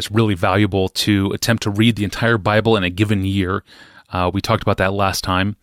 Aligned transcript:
it's 0.00 0.10
really 0.10 0.34
valuable 0.34 0.88
to 0.88 1.30
attempt 1.32 1.62
to 1.64 1.70
read 1.70 1.96
the 1.96 2.04
entire 2.04 2.38
Bible 2.38 2.74
in 2.74 2.82
a 2.82 2.90
given 2.90 3.24
year. 3.24 3.62
Uh, 4.08 4.30
we 4.32 4.40
talked 4.40 4.62
about 4.62 4.78
that 4.78 4.94
last 4.94 5.22
time. 5.22 5.56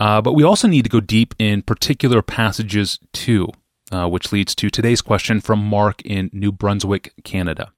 Uh, 0.00 0.20
but 0.20 0.32
we 0.32 0.42
also 0.42 0.66
need 0.66 0.82
to 0.82 0.90
go 0.90 0.98
deep 0.98 1.34
in 1.38 1.62
particular 1.62 2.20
passages 2.20 2.98
too, 3.12 3.48
uh, 3.92 4.08
which 4.08 4.32
leads 4.32 4.54
to 4.56 4.70
today's 4.70 5.00
question 5.00 5.40
from 5.40 5.60
Mark 5.60 6.02
in 6.02 6.30
New 6.32 6.50
Brunswick, 6.50 7.12
Canada. 7.22 7.72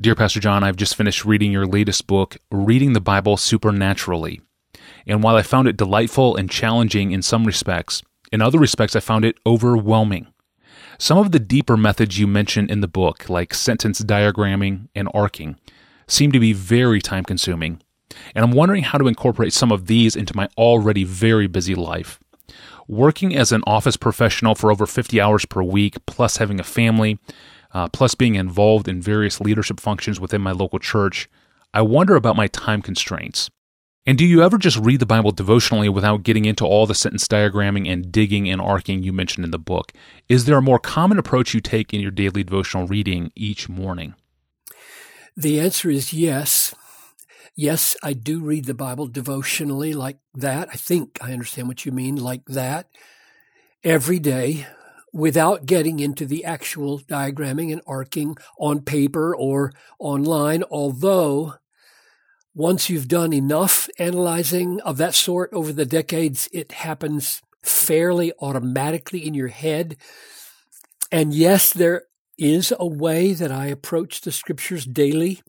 Dear 0.00 0.14
Pastor 0.14 0.40
John, 0.40 0.64
I've 0.64 0.76
just 0.76 0.96
finished 0.96 1.24
reading 1.24 1.52
your 1.52 1.66
latest 1.66 2.06
book, 2.06 2.36
Reading 2.50 2.92
the 2.92 3.00
Bible 3.00 3.36
Supernaturally. 3.36 4.40
And 5.06 5.22
while 5.22 5.36
I 5.36 5.42
found 5.42 5.68
it 5.68 5.76
delightful 5.76 6.36
and 6.36 6.50
challenging 6.50 7.12
in 7.12 7.22
some 7.22 7.44
respects, 7.44 8.02
in 8.32 8.42
other 8.42 8.58
respects 8.58 8.96
I 8.96 9.00
found 9.00 9.24
it 9.24 9.36
overwhelming. 9.46 10.31
Some 11.02 11.18
of 11.18 11.32
the 11.32 11.40
deeper 11.40 11.76
methods 11.76 12.20
you 12.20 12.28
mention 12.28 12.70
in 12.70 12.80
the 12.80 12.86
book, 12.86 13.28
like 13.28 13.54
sentence 13.54 14.00
diagramming 14.02 14.86
and 14.94 15.08
arcing, 15.12 15.56
seem 16.06 16.30
to 16.30 16.38
be 16.38 16.52
very 16.52 17.00
time 17.00 17.24
consuming, 17.24 17.82
and 18.36 18.44
I'm 18.44 18.52
wondering 18.52 18.84
how 18.84 18.98
to 18.98 19.08
incorporate 19.08 19.52
some 19.52 19.72
of 19.72 19.88
these 19.88 20.14
into 20.14 20.36
my 20.36 20.48
already 20.56 21.02
very 21.02 21.48
busy 21.48 21.74
life. 21.74 22.20
Working 22.86 23.34
as 23.34 23.50
an 23.50 23.64
office 23.66 23.96
professional 23.96 24.54
for 24.54 24.70
over 24.70 24.86
50 24.86 25.20
hours 25.20 25.44
per 25.44 25.60
week, 25.60 25.96
plus 26.06 26.36
having 26.36 26.60
a 26.60 26.62
family, 26.62 27.18
uh, 27.74 27.88
plus 27.88 28.14
being 28.14 28.36
involved 28.36 28.86
in 28.86 29.02
various 29.02 29.40
leadership 29.40 29.80
functions 29.80 30.20
within 30.20 30.40
my 30.40 30.52
local 30.52 30.78
church, 30.78 31.28
I 31.74 31.82
wonder 31.82 32.14
about 32.14 32.36
my 32.36 32.46
time 32.46 32.80
constraints. 32.80 33.50
And 34.04 34.18
do 34.18 34.26
you 34.26 34.42
ever 34.42 34.58
just 34.58 34.78
read 34.78 34.98
the 34.98 35.06
Bible 35.06 35.30
devotionally 35.30 35.88
without 35.88 36.24
getting 36.24 36.44
into 36.44 36.64
all 36.64 36.86
the 36.86 36.94
sentence 36.94 37.28
diagramming 37.28 37.88
and 37.88 38.10
digging 38.10 38.50
and 38.50 38.60
arcing 38.60 39.04
you 39.04 39.12
mentioned 39.12 39.44
in 39.44 39.52
the 39.52 39.58
book? 39.60 39.92
Is 40.28 40.44
there 40.44 40.58
a 40.58 40.62
more 40.62 40.80
common 40.80 41.18
approach 41.18 41.54
you 41.54 41.60
take 41.60 41.94
in 41.94 42.00
your 42.00 42.10
daily 42.10 42.42
devotional 42.42 42.88
reading 42.88 43.30
each 43.36 43.68
morning? 43.68 44.14
The 45.36 45.60
answer 45.60 45.88
is 45.88 46.12
yes. 46.12 46.74
Yes, 47.54 47.96
I 48.02 48.12
do 48.12 48.40
read 48.40 48.64
the 48.64 48.74
Bible 48.74 49.06
devotionally 49.06 49.94
like 49.94 50.18
that. 50.34 50.68
I 50.72 50.76
think 50.76 51.18
I 51.20 51.32
understand 51.32 51.68
what 51.68 51.86
you 51.86 51.92
mean, 51.92 52.16
like 52.16 52.44
that, 52.46 52.88
every 53.84 54.18
day 54.18 54.66
without 55.12 55.66
getting 55.66 56.00
into 56.00 56.26
the 56.26 56.44
actual 56.44 56.98
diagramming 57.00 57.70
and 57.70 57.82
arcing 57.86 58.36
on 58.58 58.80
paper 58.80 59.36
or 59.36 59.72
online, 59.98 60.64
although 60.70 61.54
once 62.54 62.90
you've 62.90 63.08
done 63.08 63.32
enough 63.32 63.88
analyzing 63.98 64.80
of 64.82 64.98
that 64.98 65.14
sort 65.14 65.52
over 65.52 65.72
the 65.72 65.86
decades, 65.86 66.48
it 66.52 66.72
happens 66.72 67.42
fairly 67.62 68.32
automatically 68.40 69.26
in 69.26 69.34
your 69.34 69.48
head. 69.48 69.96
And 71.10 71.32
yes, 71.32 71.72
there 71.72 72.04
is 72.38 72.72
a 72.78 72.86
way 72.86 73.32
that 73.32 73.52
I 73.52 73.66
approach 73.66 74.20
the 74.20 74.32
scriptures 74.32 74.84
daily 74.84 75.40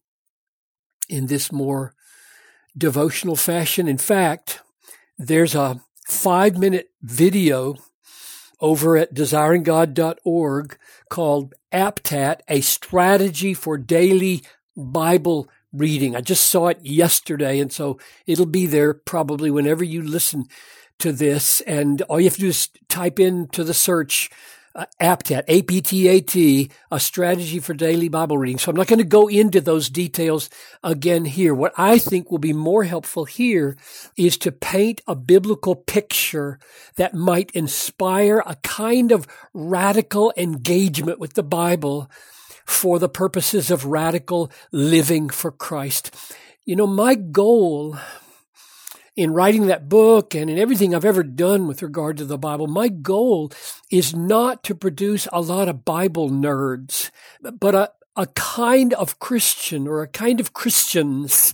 in 1.10 1.28
this 1.28 1.52
more 1.52 1.94
devotional 2.78 3.36
fashion. 3.36 3.88
In 3.88 3.98
fact, 3.98 4.62
there's 5.18 5.56
a 5.56 5.82
five 6.08 6.58
minute 6.58 6.90
video 7.02 7.76
over 8.60 8.96
at 8.96 9.14
desiringgod.org 9.14 10.78
called 11.10 11.54
APTAT, 11.74 12.42
a 12.48 12.62
strategy 12.62 13.54
for 13.54 13.78
daily 13.78 14.44
Bible 14.76 15.50
reading. 15.74 16.16
I 16.16 16.22
just 16.22 16.46
saw 16.46 16.68
it 16.68 16.80
yesterday, 16.82 17.60
and 17.60 17.72
so 17.72 18.00
it'll 18.26 18.46
be 18.46 18.68
there 18.68 18.94
probably 18.94 19.52
whenever 19.52 19.84
you 19.84 20.02
listen 20.02 20.46
to 21.00 21.12
this. 21.12 21.62
And 21.62 22.02
all 22.04 22.20
you 22.20 22.28
have 22.28 22.36
to 22.36 22.42
do 22.42 22.48
is 22.48 22.70
type 22.88 23.20
into 23.20 23.64
the 23.64 23.74
search 23.74 24.30
uh, 24.76 24.86
APTAT, 25.00 25.44
A-P-T-A-T, 25.48 26.72
a 26.90 27.00
strategy 27.00 27.60
for 27.60 27.74
daily 27.74 28.10
Bible 28.10 28.40
reading. 28.40 28.58
So 28.58 28.72
I'm 28.72 28.76
not 28.76 28.88
going 28.88 29.00
to 29.00 29.06
go 29.06 29.28
into 29.28 29.62
those 29.62 29.90
details 29.90 30.50
again 30.84 31.26
here. 31.26 31.54
What 31.54 31.74
I 31.78 32.00
think 32.00 32.32
will 32.32 32.40
be 32.40 32.54
more 32.54 32.84
helpful 32.84 33.26
here 33.26 33.78
is 34.18 34.38
to 34.40 34.52
paint 34.52 35.02
a 35.08 35.16
biblical 35.16 35.76
picture 35.76 36.58
that 36.96 37.14
might 37.14 37.52
inspire 37.52 38.42
a 38.46 38.56
kind 38.64 39.12
of 39.12 39.28
radical 39.54 40.34
engagement 40.38 41.20
with 41.20 41.34
the 41.34 41.44
Bible 41.44 42.10
for 42.66 43.00
the 43.00 43.10
purposes 43.10 43.72
of 43.72 43.86
radical 43.86 44.52
living 44.72 45.30
for 45.30 45.52
Christ. 45.52 46.16
You 46.66 46.76
know, 46.76 46.88
my 46.88 47.16
goal 47.16 47.98
in 49.16 49.32
writing 49.32 49.68
that 49.68 49.90
book 49.90 50.34
and 50.34 50.50
in 50.50 50.58
everything 50.58 50.96
I've 50.96 51.06
ever 51.06 51.24
done 51.24 51.68
with 51.68 51.84
regard 51.84 52.18
to 52.18 52.26
the 52.26 52.38
Bible, 52.38 52.68
my 52.68 52.88
goal 52.88 53.52
is 53.92 54.16
not 54.16 54.64
to 54.64 54.76
produce 54.76 55.28
a 55.32 55.42
lot 55.42 55.68
of 55.68 55.86
Bible 55.86 56.30
nerds, 56.30 57.12
but 57.42 57.76
a, 57.76 57.92
a 58.16 58.28
kind 58.28 58.94
of 58.94 59.20
Christian 59.20 59.88
or 59.88 60.02
a 60.02 60.08
kind 60.08 60.40
of 60.40 60.54
Christians 60.54 61.54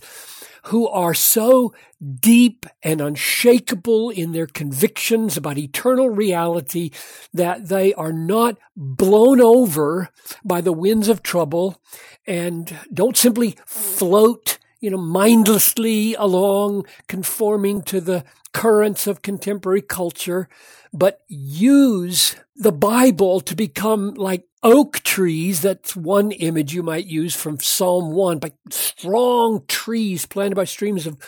who 0.64 0.88
are 0.88 1.14
so 1.14 1.72
deep 2.20 2.66
and 2.82 3.00
unshakable 3.00 4.10
in 4.10 4.32
their 4.32 4.46
convictions 4.46 5.36
about 5.36 5.58
eternal 5.58 6.08
reality 6.08 6.90
that 7.32 7.68
they 7.68 7.92
are 7.94 8.12
not 8.12 8.58
blown 8.76 9.40
over 9.40 10.10
by 10.44 10.60
the 10.60 10.72
winds 10.72 11.08
of 11.08 11.22
trouble 11.22 11.80
and 12.26 12.76
don't 12.92 13.16
simply 13.16 13.56
float 13.66 14.58
you 14.80 14.90
know, 14.90 14.96
mindlessly 14.96 16.14
along, 16.14 16.86
conforming 17.06 17.82
to 17.82 18.00
the 18.00 18.24
currents 18.52 19.06
of 19.06 19.22
contemporary 19.22 19.82
culture, 19.82 20.48
but 20.92 21.22
use 21.28 22.36
the 22.56 22.72
Bible 22.72 23.40
to 23.40 23.54
become 23.54 24.14
like 24.14 24.44
oak 24.62 25.00
trees. 25.00 25.62
That's 25.62 25.96
one 25.96 26.32
image 26.32 26.74
you 26.74 26.82
might 26.82 27.06
use 27.06 27.34
from 27.34 27.60
Psalm 27.60 28.12
1, 28.12 28.40
like 28.42 28.56
strong 28.70 29.64
trees 29.68 30.26
planted 30.26 30.56
by 30.56 30.64
streams 30.64 31.06
of, 31.06 31.18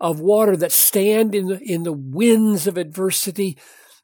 of 0.00 0.20
water 0.20 0.56
that 0.56 0.72
stand 0.72 1.34
in 1.34 1.46
the, 1.46 1.60
in 1.60 1.84
the 1.84 1.92
winds 1.92 2.66
of 2.66 2.76
adversity 2.76 3.56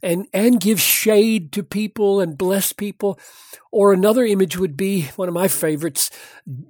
and, 0.03 0.27
and 0.33 0.61
give 0.61 0.81
shade 0.81 1.53
to 1.53 1.63
people 1.63 2.21
and 2.21 2.39
bless 2.39 2.73
people. 2.73 3.19
Or 3.71 3.93
another 3.93 4.25
image 4.25 4.57
would 4.57 4.77
be 4.77 5.03
one 5.17 5.29
of 5.29 5.35
my 5.35 5.49
favorites, 5.49 6.11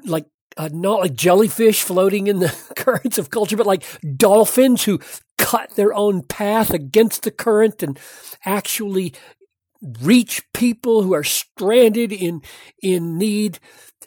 like 0.05 0.27
uh, 0.57 0.69
not 0.73 1.01
like 1.01 1.15
jellyfish 1.15 1.83
floating 1.83 2.27
in 2.27 2.41
the 2.41 2.55
currents 2.77 3.19
of 3.19 3.31
culture, 3.31 3.57
but 3.57 3.67
like 3.67 3.85
dolphins 4.17 4.85
who 4.85 4.99
cut 5.41 5.75
their 5.75 5.93
own 5.93 6.23
path 6.23 6.71
against 6.71 7.23
the 7.23 7.31
current 7.31 7.83
and 7.83 7.99
actually 8.45 9.15
reach 10.03 10.43
people 10.53 11.03
who 11.03 11.15
are 11.15 11.25
stranded 11.25 12.13
in, 12.13 12.43
in 12.83 13.17
need. 13.17 13.59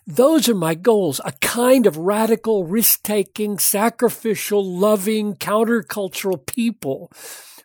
Those 0.06 0.48
are 0.48 0.56
my 0.56 0.76
goals. 0.76 1.20
A 1.26 1.32
kind 1.42 1.88
of 1.88 1.98
radical, 1.98 2.66
risk-taking, 2.66 3.58
sacrificial, 3.58 4.64
loving, 4.64 5.36
countercultural 5.36 6.46
people 6.46 7.12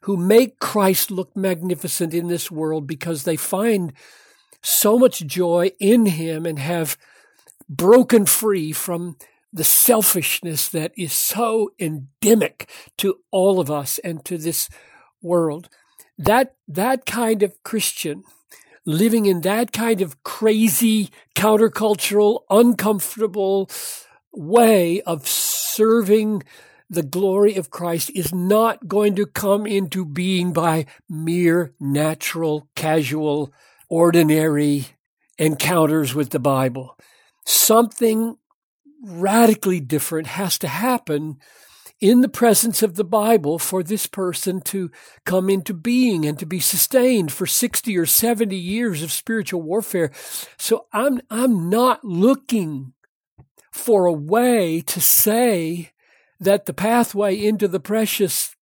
who 0.03 0.17
make 0.17 0.59
Christ 0.59 1.11
look 1.11 1.37
magnificent 1.37 2.15
in 2.15 2.29
this 2.29 2.51
world 2.51 2.87
because 2.87 3.25
they 3.25 3.37
find 3.37 3.93
so 4.63 4.99
much 4.99 5.27
joy 5.27 5.73
in 5.79 6.07
him 6.07 6.47
and 6.47 6.59
have 6.59 6.97
broken 7.69 8.25
free 8.25 8.73
from 8.73 9.17
the 9.53 9.65
selfishness 9.65 10.69
that 10.69 10.93
is 10.97 11.13
so 11.13 11.71
endemic 11.79 12.69
to 12.99 13.19
all 13.31 13.61
of 13.61 13.71
us 13.71 13.99
and 13.99 14.25
to 14.25 14.39
this 14.39 14.69
world. 15.23 15.69
That, 16.19 16.55
that 16.67 17.07
kind 17.07 17.43
of 17.43 17.63
Christian 17.63 18.25
living 18.85 19.27
in 19.27 19.43
that 19.43 19.73
kind 19.73 20.01
of 20.01 20.23
crazy, 20.23 21.11
countercultural, 21.35 22.41
uncomfortable 22.51 23.71
way 24.33 25.01
of 25.03 25.27
serving 25.27 26.43
the 26.91 27.03
glory 27.03 27.55
of 27.57 27.71
Christ 27.71 28.11
is 28.15 28.35
not 28.35 28.89
going 28.89 29.15
to 29.17 29.27
come 29.27 29.67
into 29.67 30.07
being 30.07 30.53
by 30.53 30.87
mere 31.09 31.75
natural, 31.79 32.69
casual, 32.75 33.53
ordinary 33.91 34.87
encounters 35.39 36.15
with 36.15 36.31
the 36.31 36.39
Bible 36.39 36.97
something 37.49 38.37
radically 39.03 39.81
different 39.81 40.27
has 40.29 40.59
to 40.59 40.69
happen 40.69 41.39
in 42.01 42.21
the 42.21 42.29
presence 42.29 42.83
of 42.83 42.95
the 42.95 43.05
Bible 43.05 43.59
for 43.59 43.83
this 43.83 44.07
person 44.07 44.61
to 44.61 44.91
come 45.25 45.51
into 45.51 45.75
being 45.75 46.25
and 46.25 46.39
to 46.39 46.47
be 46.47 46.61
sustained 46.61 47.33
for 47.33 47.47
60 47.47 47.97
or 47.99 48.07
70 48.07 48.57
years 48.57 49.03
of 49.03 49.11
spiritual 49.11 49.63
warfare. 49.63 50.11
So 50.57 50.87
I'm, 50.93 51.21
I'm 51.29 51.69
not 51.69 52.05
looking 52.05 52.93
for 53.73 54.07
a 54.07 54.13
way 54.13 54.81
to 54.83 55.01
say 55.01 55.91
that 56.41 56.67
the 56.67 56.75
pathway 56.75 57.37
into 57.37 57.67
the 57.67 57.81
precious 57.81 58.55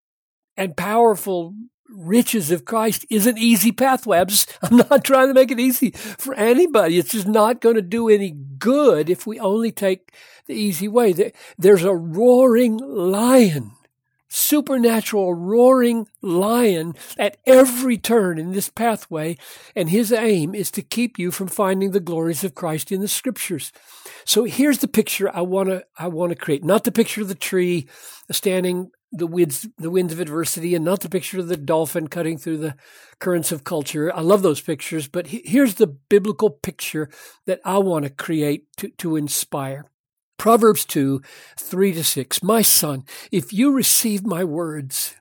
and 0.56 0.76
powerful 0.76 1.54
riches 1.90 2.50
of 2.50 2.64
Christ 2.64 3.06
is 3.10 3.26
an 3.26 3.38
easy 3.38 3.72
pathway. 3.72 4.18
I'm 4.18 4.26
just, 4.28 4.56
I'm 4.62 4.76
not 4.76 5.04
trying 5.04 5.28
to 5.28 5.34
make 5.34 5.50
it 5.50 5.60
easy 5.60 5.90
for 5.90 6.34
anybody. 6.34 6.98
It's 6.98 7.12
just 7.12 7.28
not 7.28 7.60
going 7.60 7.76
to 7.76 7.82
do 7.82 8.08
any 8.08 8.30
good 8.30 9.10
if 9.10 9.26
we 9.26 9.38
only 9.38 9.72
take 9.72 10.12
the 10.46 10.54
easy 10.54 10.88
way. 10.88 11.32
There's 11.58 11.84
a 11.84 11.94
roaring 11.94 12.78
lion 12.78 13.72
supernatural 14.28 15.34
roaring 15.34 16.06
lion 16.20 16.94
at 17.18 17.38
every 17.46 17.96
turn 17.96 18.38
in 18.38 18.52
this 18.52 18.68
pathway, 18.68 19.36
and 19.74 19.88
his 19.88 20.12
aim 20.12 20.54
is 20.54 20.70
to 20.70 20.82
keep 20.82 21.18
you 21.18 21.30
from 21.30 21.48
finding 21.48 21.92
the 21.92 22.00
glories 22.00 22.44
of 22.44 22.54
Christ 22.54 22.92
in 22.92 23.00
the 23.00 23.08
scriptures. 23.08 23.72
So 24.24 24.44
here's 24.44 24.78
the 24.78 24.88
picture 24.88 25.34
I 25.34 25.40
want 25.40 25.68
to 25.68 25.84
I 25.98 26.08
want 26.08 26.30
to 26.30 26.36
create. 26.36 26.64
Not 26.64 26.84
the 26.84 26.92
picture 26.92 27.22
of 27.22 27.28
the 27.28 27.34
tree 27.34 27.88
standing 28.30 28.90
the 29.12 29.26
winds 29.26 29.68
the 29.78 29.90
winds 29.90 30.12
of 30.12 30.20
adversity 30.20 30.74
and 30.74 30.84
not 30.84 31.00
the 31.00 31.08
picture 31.08 31.38
of 31.38 31.48
the 31.48 31.56
dolphin 31.56 32.08
cutting 32.08 32.38
through 32.38 32.58
the 32.58 32.74
currents 33.18 33.52
of 33.52 33.64
culture. 33.64 34.14
I 34.14 34.20
love 34.20 34.42
those 34.42 34.60
pictures, 34.60 35.08
but 35.08 35.28
here's 35.28 35.76
the 35.76 35.86
biblical 35.86 36.50
picture 36.50 37.08
that 37.46 37.60
I 37.64 37.78
want 37.78 38.04
to 38.04 38.10
create 38.10 38.66
to, 38.78 38.88
to 38.88 39.16
inspire. 39.16 39.86
Proverbs 40.38 40.84
2, 40.84 41.22
3 41.58 41.92
to 41.94 42.04
6. 42.04 42.42
My 42.42 42.62
son, 42.62 43.04
if 43.32 43.52
you 43.52 43.72
receive 43.72 44.26
my 44.26 44.44
words 44.44 45.16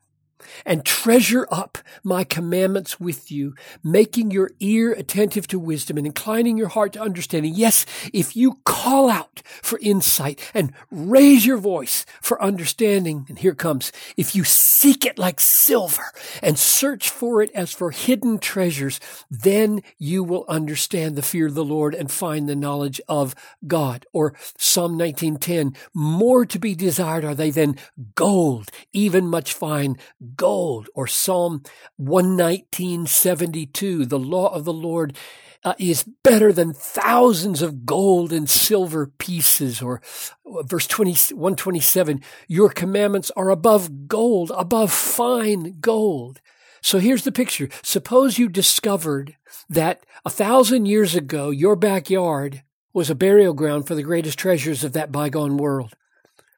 and 0.66 0.86
treasure 0.86 1.48
up 1.52 1.78
my 2.04 2.24
commandments 2.24 3.00
with 3.00 3.32
you, 3.32 3.56
making 3.84 4.32
your 4.32 4.52
ear 4.60 4.92
attentive 4.92 5.48
to 5.48 5.60
wisdom 5.60 5.98
and 5.98 6.06
inclining 6.06 6.58
your 6.58 6.70
heart 6.70 6.94
to 6.94 7.02
understanding. 7.02 7.54
Yes, 7.56 7.86
if 8.14 8.36
you 8.36 8.60
call 8.66 9.10
out 9.10 9.42
for 9.62 9.80
insight 9.82 10.40
and 10.54 10.74
raise 10.92 11.46
your 11.46 11.58
voice 11.58 12.06
for 12.22 12.42
understanding, 12.42 13.26
and 13.30 13.40
here 13.40 13.56
comes, 13.56 13.92
if 14.18 14.36
you 14.36 14.44
seek 14.44 15.06
it 15.06 15.18
like 15.18 15.40
silver 15.40 16.12
and 16.42 16.58
search 16.58 17.10
for 17.10 17.42
it 17.42 17.52
as 17.54 17.72
for 17.72 17.92
hidden 17.92 18.40
treasures, 18.40 19.00
then 19.30 19.82
you 19.98 20.24
will 20.24 20.46
understand 20.48 21.16
the 21.16 21.22
fear 21.22 21.48
of 21.48 21.56
the 21.56 21.66
Lord 21.66 21.96
and 21.96 22.12
find 22.12 22.48
the 22.48 22.56
knowledge 22.56 23.02
of 23.08 23.36
God. 23.68 24.06
Or 24.14 24.34
Psalm 24.58 24.98
19:10, 24.98 25.76
more 25.94 26.46
to 26.46 26.60
be 26.60 26.76
desired 26.76 27.26
are 27.26 27.36
they 27.36 27.52
than 27.52 27.78
gold, 28.16 28.70
even 28.94 29.28
much 29.28 29.54
fine 29.54 29.98
gold 30.36 30.90
or 30.96 31.08
Psalm 31.08 31.64
119:72 32.00 34.10
the 34.10 34.20
law 34.20 34.54
of 34.54 34.66
the 34.66 34.74
Lord 34.74 35.16
uh, 35.64 35.74
is 35.80 36.04
better 36.24 36.54
than 36.54 36.74
thousands 36.74 37.62
of 37.62 37.86
gold 37.86 38.32
and 38.32 38.50
silver 38.50 39.08
pieces 39.08 39.82
or 39.82 40.02
uh, 40.46 40.64
verse 40.64 40.88
20 40.88 41.34
127 41.34 42.22
your 42.48 42.70
commandments 42.70 43.32
are 43.36 43.50
above 43.50 44.08
gold 44.08 44.52
above 44.56 44.92
fine 44.92 45.78
gold. 45.80 46.42
So 46.82 47.00
here's 47.00 47.24
the 47.24 47.32
picture. 47.32 47.68
Suppose 47.82 48.38
you 48.38 48.48
discovered 48.48 49.38
that 49.68 50.06
a 50.24 50.30
thousand 50.30 50.86
years 50.86 51.16
ago 51.16 51.50
your 51.50 51.76
backyard 51.76 52.62
was 52.94 53.10
a 53.10 53.16
burial 53.16 53.54
ground 53.54 53.88
for 53.88 53.96
the 53.96 54.04
greatest 54.04 54.38
treasures 54.38 54.84
of 54.84 54.94
that 54.94 55.12
bygone 55.12 55.58
world. 55.58 55.96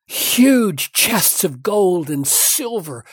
Huge 0.05 0.91
chests 0.91 1.45
of 1.45 1.63
gold 1.63 2.09
and 2.09 2.27
silver 2.27 3.05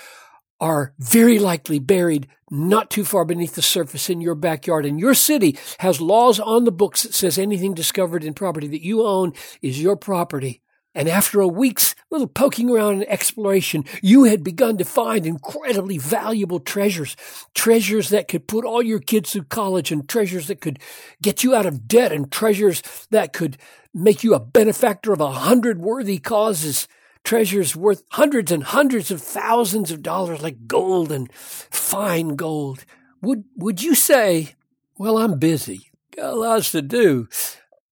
are 0.64 0.94
very 0.98 1.38
likely 1.38 1.78
buried 1.78 2.26
not 2.50 2.90
too 2.90 3.04
far 3.04 3.26
beneath 3.26 3.54
the 3.54 3.60
surface 3.60 4.08
in 4.08 4.22
your 4.22 4.34
backyard. 4.34 4.86
And 4.86 4.98
your 4.98 5.12
city 5.12 5.58
has 5.80 6.00
laws 6.00 6.40
on 6.40 6.64
the 6.64 6.72
books 6.72 7.02
that 7.02 7.12
says 7.12 7.36
anything 7.36 7.74
discovered 7.74 8.24
in 8.24 8.32
property 8.32 8.66
that 8.68 8.82
you 8.82 9.04
own 9.04 9.34
is 9.60 9.82
your 9.82 9.94
property. 9.94 10.62
And 10.94 11.06
after 11.06 11.42
a 11.42 11.48
week's 11.48 11.94
little 12.10 12.26
poking 12.26 12.70
around 12.70 12.94
and 12.94 13.08
exploration, 13.10 13.84
you 14.00 14.24
had 14.24 14.42
begun 14.42 14.78
to 14.78 14.86
find 14.86 15.26
incredibly 15.26 15.98
valuable 15.98 16.60
treasures, 16.60 17.14
treasures 17.54 18.08
that 18.08 18.28
could 18.28 18.48
put 18.48 18.64
all 18.64 18.82
your 18.82 19.00
kids 19.00 19.32
through 19.32 19.44
college 19.44 19.92
and 19.92 20.08
treasures 20.08 20.46
that 20.46 20.62
could 20.62 20.78
get 21.20 21.44
you 21.44 21.54
out 21.54 21.66
of 21.66 21.86
debt 21.86 22.10
and 22.10 22.32
treasures 22.32 22.80
that 23.10 23.34
could 23.34 23.58
make 23.92 24.24
you 24.24 24.32
a 24.32 24.40
benefactor 24.40 25.12
of 25.12 25.20
a 25.20 25.30
hundred 25.30 25.78
worthy 25.78 26.18
causes 26.18 26.88
treasures 27.24 27.74
worth 27.74 28.04
hundreds 28.10 28.52
and 28.52 28.62
hundreds 28.62 29.10
of 29.10 29.20
thousands 29.20 29.90
of 29.90 30.02
dollars 30.02 30.42
like 30.42 30.66
gold 30.66 31.10
and 31.10 31.32
fine 31.32 32.36
gold. 32.36 32.84
Would, 33.22 33.44
would 33.56 33.82
you 33.82 33.94
say, 33.94 34.54
well, 34.98 35.18
I'm 35.18 35.38
busy, 35.38 35.90
got 36.14 36.36
lots 36.36 36.70
to 36.72 36.82
do? 36.82 37.28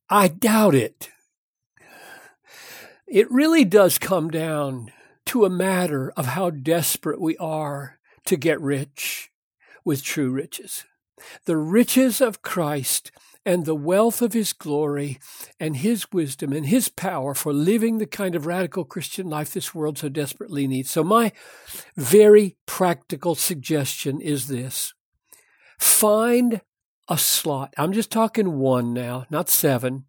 I 0.08 0.28
doubt 0.28 0.74
it. 0.74 1.08
It 3.08 3.30
really 3.30 3.64
does 3.64 3.98
come 3.98 4.30
down 4.30 4.92
to 5.26 5.44
a 5.44 5.50
matter 5.50 6.12
of 6.16 6.26
how 6.26 6.50
desperate 6.50 7.20
we 7.20 7.36
are 7.38 7.98
to 8.26 8.36
get 8.36 8.60
rich 8.60 9.30
with 9.84 10.02
true 10.04 10.30
riches. 10.30 10.84
The 11.44 11.56
riches 11.56 12.20
of 12.20 12.42
Christ 12.42 13.10
and 13.44 13.64
the 13.64 13.74
wealth 13.74 14.22
of 14.22 14.32
his 14.32 14.52
glory 14.52 15.18
and 15.58 15.76
his 15.76 16.10
wisdom 16.12 16.52
and 16.52 16.66
his 16.66 16.88
power 16.88 17.34
for 17.34 17.52
living 17.52 17.98
the 17.98 18.06
kind 18.06 18.34
of 18.34 18.46
radical 18.46 18.84
Christian 18.84 19.28
life 19.28 19.52
this 19.52 19.74
world 19.74 19.98
so 19.98 20.08
desperately 20.08 20.66
needs. 20.66 20.90
So, 20.90 21.02
my 21.02 21.32
very 21.96 22.56
practical 22.66 23.34
suggestion 23.34 24.20
is 24.20 24.46
this 24.46 24.94
find 25.78 26.60
a 27.08 27.18
slot. 27.18 27.74
I'm 27.76 27.92
just 27.92 28.10
talking 28.10 28.58
one 28.58 28.92
now, 28.92 29.26
not 29.30 29.48
seven. 29.48 30.04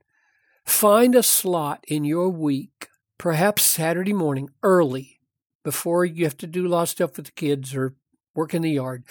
Find 0.65 1.15
a 1.15 1.23
slot 1.23 1.83
in 1.87 2.05
your 2.05 2.29
week, 2.29 2.87
perhaps 3.17 3.63
Saturday 3.63 4.13
morning, 4.13 4.49
early, 4.61 5.19
before 5.63 6.05
you 6.05 6.23
have 6.23 6.37
to 6.37 6.47
do 6.47 6.67
a 6.67 6.69
lot 6.69 6.83
of 6.83 6.89
stuff 6.89 7.17
with 7.17 7.25
the 7.25 7.31
kids 7.31 7.75
or 7.75 7.95
work 8.35 8.53
in 8.53 8.61
the 8.61 8.71
yard. 8.71 9.03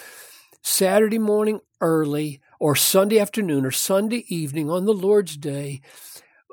Saturday 0.62 1.18
morning 1.18 1.60
early, 1.80 2.40
or 2.58 2.76
Sunday 2.76 3.18
afternoon 3.18 3.66
or 3.66 3.72
Sunday 3.72 4.24
evening 4.28 4.70
on 4.70 4.86
the 4.86 4.94
Lord's 4.94 5.36
Day, 5.36 5.80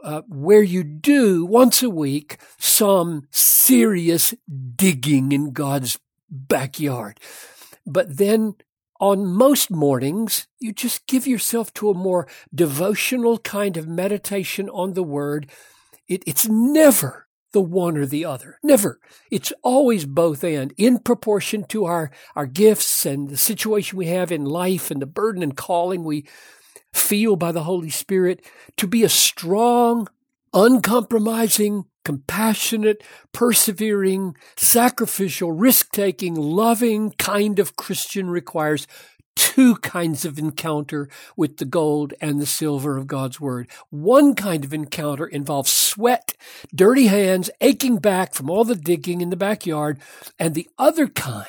uh, 0.03 0.23
where 0.27 0.63
you 0.63 0.83
do 0.83 1.45
once 1.45 1.83
a 1.83 1.89
week 1.89 2.37
some 2.57 3.27
serious 3.31 4.33
digging 4.75 5.31
in 5.31 5.51
God's 5.51 5.99
backyard. 6.29 7.19
But 7.85 8.17
then 8.17 8.55
on 8.99 9.25
most 9.25 9.71
mornings, 9.71 10.47
you 10.59 10.73
just 10.73 11.07
give 11.07 11.25
yourself 11.25 11.73
to 11.75 11.89
a 11.89 11.93
more 11.93 12.27
devotional 12.53 13.37
kind 13.37 13.77
of 13.77 13.87
meditation 13.87 14.67
on 14.69 14.93
the 14.93 15.03
Word. 15.03 15.49
It, 16.07 16.23
it's 16.25 16.47
never 16.49 17.28
the 17.51 17.61
one 17.61 17.97
or 17.97 18.05
the 18.05 18.25
other. 18.25 18.59
Never. 18.63 18.99
It's 19.31 19.51
always 19.63 20.05
both 20.05 20.43
and 20.43 20.73
in 20.77 20.99
proportion 20.99 21.63
to 21.65 21.85
our, 21.85 22.11
our 22.35 22.45
gifts 22.45 23.05
and 23.05 23.29
the 23.29 23.37
situation 23.37 23.97
we 23.97 24.07
have 24.07 24.31
in 24.31 24.45
life 24.45 24.91
and 24.91 25.01
the 25.01 25.07
burden 25.07 25.43
and 25.43 25.55
calling 25.55 26.03
we 26.03 26.27
feel 26.93 27.35
by 27.35 27.51
the 27.51 27.63
Holy 27.63 27.89
Spirit 27.89 28.43
to 28.77 28.87
be 28.87 29.03
a 29.03 29.09
strong, 29.09 30.07
uncompromising, 30.53 31.85
compassionate, 32.03 33.03
persevering, 33.31 34.35
sacrificial, 34.55 35.51
risk 35.51 35.91
taking, 35.91 36.35
loving 36.35 37.11
kind 37.11 37.59
of 37.59 37.75
Christian 37.75 38.29
requires 38.29 38.87
two 39.39 39.77
kinds 39.77 40.25
of 40.25 40.37
encounter 40.37 41.07
with 41.37 41.57
the 41.57 41.65
gold 41.65 42.13
and 42.19 42.41
the 42.41 42.45
silver 42.45 42.97
of 42.97 43.07
God's 43.07 43.39
word. 43.39 43.69
One 43.89 44.35
kind 44.35 44.65
of 44.65 44.73
encounter 44.73 45.25
involves 45.25 45.71
sweat, 45.71 46.35
dirty 46.75 47.07
hands, 47.07 47.49
aching 47.61 47.99
back 47.99 48.33
from 48.33 48.49
all 48.49 48.65
the 48.65 48.75
digging 48.75 49.21
in 49.21 49.29
the 49.29 49.37
backyard. 49.37 49.97
And 50.37 50.55
the 50.55 50.67
other 50.77 51.07
kind, 51.07 51.47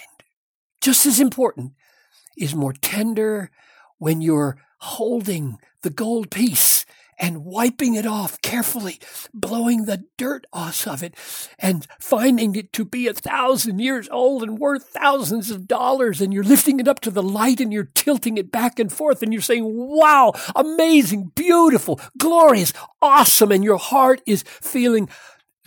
just 0.81 1.05
as 1.05 1.19
important, 1.19 1.73
is 2.39 2.55
more 2.55 2.75
tender 2.75 3.51
when 3.99 4.21
you're 4.21 4.57
holding 4.79 5.59
the 5.83 5.91
gold 5.91 6.31
piece 6.31 6.80
and 7.21 7.45
wiping 7.45 7.95
it 7.95 8.07
off 8.07 8.41
carefully, 8.41 8.99
blowing 9.33 9.85
the 9.85 10.05
dirt 10.17 10.47
off 10.53 10.87
of 10.87 11.03
it, 11.03 11.15
and 11.59 11.87
finding 12.01 12.57
it 12.57 12.73
to 12.73 12.85
be 12.85 13.07
a 13.07 13.13
thousand 13.15 13.79
years 13.79 14.09
old 14.11 14.43
and 14.43 14.59
worth 14.59 14.85
thousands 14.85 15.51
of 15.51 15.69
dollars. 15.69 16.21
And 16.21 16.33
you're 16.33 16.43
lifting 16.43 16.81
it 16.81 16.89
up 16.89 17.01
to 17.01 17.11
the 17.11 17.23
light 17.23 17.61
and 17.61 17.73
you're 17.73 17.91
tilting 17.95 18.39
it 18.39 18.51
back 18.51 18.79
and 18.79 18.91
forth, 18.91 19.23
and 19.23 19.33
you're 19.33 19.43
saying, 19.43 19.65
Wow, 19.67 20.33
amazing, 20.57 21.33
beautiful, 21.35 22.01
glorious, 22.19 22.73
awesome. 23.03 23.53
And 23.53 23.63
your 23.63 23.79
heart 23.79 24.23
is 24.27 24.43
feeling 24.43 25.09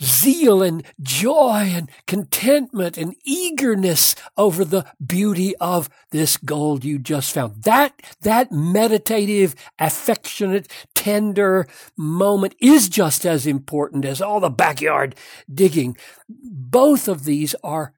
zeal 0.02 0.62
and 0.62 0.82
joy 1.00 1.70
and 1.72 1.88
contentment 2.06 2.98
and 2.98 3.14
eagerness 3.24 4.14
over 4.36 4.64
the 4.64 4.84
beauty 5.04 5.54
of 5.56 5.88
this 6.10 6.36
gold 6.36 6.84
you 6.84 6.98
just 6.98 7.32
found. 7.32 7.62
That, 7.62 8.00
that 8.22 8.50
meditative, 8.50 9.54
affectionate, 9.78 10.70
tender 11.04 11.66
moment 11.98 12.54
is 12.60 12.88
just 12.88 13.26
as 13.26 13.46
important 13.46 14.06
as 14.06 14.22
all 14.22 14.40
the 14.40 14.48
backyard 14.48 15.14
digging. 15.52 15.94
Both 16.30 17.08
of 17.08 17.24
these 17.24 17.54
are 17.62 17.92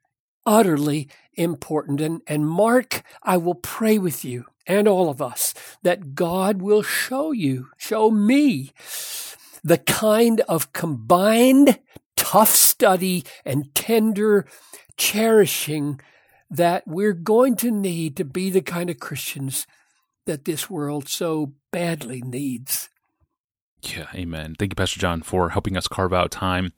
utterly 0.44 1.08
important. 1.34 2.00
And, 2.00 2.20
and 2.26 2.48
Mark, 2.48 3.04
I 3.22 3.36
will 3.36 3.54
pray 3.54 3.96
with 3.96 4.24
you 4.24 4.46
and 4.66 4.88
all 4.88 5.08
of 5.08 5.22
us 5.22 5.54
that 5.84 6.16
God 6.16 6.60
will 6.60 6.82
show 6.82 7.30
you, 7.30 7.68
show 7.76 8.10
me 8.10 8.72
the 9.62 9.78
kind 9.78 10.40
of 10.48 10.72
combined 10.72 11.78
tough 12.16 12.50
study 12.50 13.22
and 13.44 13.72
tender 13.72 14.46
cherishing 14.96 16.00
that 16.50 16.88
we're 16.88 17.12
going 17.12 17.54
to 17.54 17.70
need 17.70 18.16
to 18.16 18.24
be 18.24 18.50
the 18.50 18.62
kind 18.62 18.90
of 18.90 18.98
Christians 18.98 19.64
that 20.24 20.44
this 20.44 20.68
world 20.68 21.08
so 21.08 21.52
badly 21.70 22.20
needs. 22.20 22.88
Yeah, 23.82 24.06
amen. 24.14 24.56
Thank 24.58 24.72
you, 24.72 24.76
Pastor 24.76 25.00
John, 25.00 25.22
for 25.22 25.50
helping 25.50 25.76
us 25.76 25.88
carve 25.88 26.12
out 26.12 26.30
time 26.30 26.72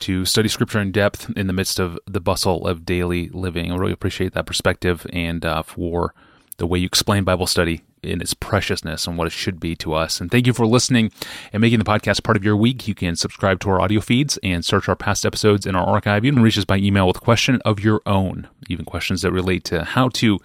to 0.00 0.24
study 0.24 0.48
Scripture 0.48 0.80
in 0.80 0.92
depth 0.92 1.30
in 1.36 1.46
the 1.46 1.52
midst 1.52 1.80
of 1.80 1.98
the 2.06 2.20
bustle 2.20 2.66
of 2.66 2.84
daily 2.84 3.28
living. 3.30 3.72
I 3.72 3.76
really 3.76 3.92
appreciate 3.92 4.32
that 4.34 4.46
perspective 4.46 5.06
and 5.12 5.44
uh, 5.44 5.62
for 5.62 6.14
the 6.58 6.66
way 6.66 6.78
you 6.78 6.86
explain 6.86 7.24
Bible 7.24 7.46
study 7.46 7.82
in 8.02 8.20
its 8.20 8.34
preciousness 8.34 9.06
and 9.06 9.18
what 9.18 9.26
it 9.26 9.32
should 9.32 9.58
be 9.58 9.74
to 9.76 9.94
us. 9.94 10.20
And 10.20 10.30
thank 10.30 10.46
you 10.46 10.52
for 10.52 10.66
listening 10.66 11.10
and 11.52 11.60
making 11.60 11.78
the 11.78 11.84
podcast 11.84 12.22
part 12.22 12.36
of 12.36 12.44
your 12.44 12.56
week. 12.56 12.86
You 12.86 12.94
can 12.94 13.16
subscribe 13.16 13.60
to 13.60 13.70
our 13.70 13.80
audio 13.80 14.00
feeds 14.00 14.38
and 14.42 14.64
search 14.64 14.88
our 14.88 14.96
past 14.96 15.26
episodes 15.26 15.66
in 15.66 15.74
our 15.74 15.86
archive. 15.86 16.24
You 16.24 16.32
can 16.32 16.42
reach 16.42 16.58
us 16.58 16.64
by 16.64 16.76
email 16.76 17.06
with 17.06 17.16
a 17.16 17.20
question 17.20 17.60
of 17.64 17.80
your 17.80 18.00
own, 18.06 18.48
even 18.68 18.84
questions 18.84 19.22
that 19.22 19.32
relate 19.32 19.64
to 19.64 19.84
how 19.84 20.08
to 20.10 20.38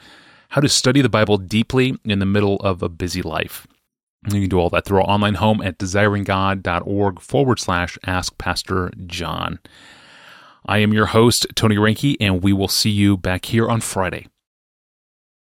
how 0.49 0.61
to 0.61 0.69
study 0.69 1.01
the 1.01 1.09
Bible 1.09 1.39
deeply 1.39 1.97
in 2.05 2.19
the 2.19 2.27
middle 2.27 2.57
of 2.57 2.83
a 2.83 2.89
busy 2.89 3.23
life. 3.23 3.65
You 4.31 4.41
can 4.41 4.49
do 4.49 4.59
all 4.59 4.69
that 4.69 4.85
through 4.85 4.99
our 4.99 5.09
online 5.09 5.35
home 5.35 5.61
at 5.61 5.77
desiringgod.org 5.77 7.19
forward 7.19 7.59
slash 7.59 7.97
ask 8.05 8.37
Pastor 8.37 8.91
John. 9.05 9.59
I 10.65 10.77
am 10.77 10.93
your 10.93 11.07
host, 11.07 11.45
Tony 11.55 11.75
Reinke, 11.75 12.15
and 12.21 12.41
we 12.41 12.53
will 12.53 12.69
see 12.69 12.89
you 12.89 13.17
back 13.17 13.45
here 13.45 13.67
on 13.67 13.81
Friday. 13.81 14.27